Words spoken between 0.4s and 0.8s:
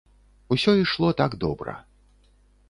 Усё